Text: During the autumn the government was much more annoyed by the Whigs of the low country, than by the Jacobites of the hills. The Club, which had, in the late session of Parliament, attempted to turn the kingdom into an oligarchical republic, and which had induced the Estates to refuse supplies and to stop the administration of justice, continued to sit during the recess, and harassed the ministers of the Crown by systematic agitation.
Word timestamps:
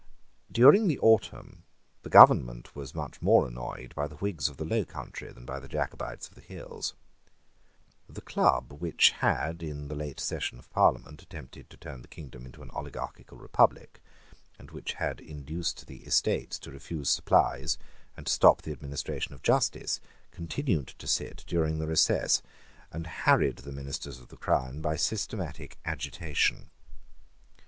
During 0.51 0.87
the 0.87 0.97
autumn 0.97 1.63
the 2.01 2.09
government 2.09 2.75
was 2.75 2.95
much 2.95 3.21
more 3.21 3.45
annoyed 3.47 3.93
by 3.95 4.07
the 4.07 4.15
Whigs 4.15 4.49
of 4.49 4.57
the 4.57 4.65
low 4.65 4.83
country, 4.83 5.31
than 5.31 5.45
by 5.45 5.59
the 5.59 5.67
Jacobites 5.67 6.27
of 6.27 6.33
the 6.33 6.41
hills. 6.41 6.95
The 8.09 8.19
Club, 8.21 8.73
which 8.73 9.11
had, 9.19 9.61
in 9.61 9.89
the 9.89 9.95
late 9.95 10.19
session 10.19 10.57
of 10.57 10.71
Parliament, 10.71 11.21
attempted 11.21 11.69
to 11.69 11.77
turn 11.77 12.01
the 12.01 12.07
kingdom 12.07 12.47
into 12.47 12.63
an 12.63 12.71
oligarchical 12.71 13.37
republic, 13.37 14.01
and 14.57 14.71
which 14.71 14.93
had 14.93 15.19
induced 15.19 15.85
the 15.85 15.97
Estates 15.97 16.57
to 16.57 16.71
refuse 16.71 17.11
supplies 17.11 17.77
and 18.17 18.25
to 18.25 18.33
stop 18.33 18.63
the 18.63 18.71
administration 18.71 19.35
of 19.35 19.43
justice, 19.43 20.01
continued 20.31 20.87
to 20.97 21.05
sit 21.05 21.43
during 21.45 21.77
the 21.77 21.85
recess, 21.85 22.41
and 22.91 23.05
harassed 23.05 23.63
the 23.65 23.71
ministers 23.71 24.19
of 24.19 24.29
the 24.29 24.35
Crown 24.37 24.81
by 24.81 24.95
systematic 24.95 25.77
agitation. 25.85 26.71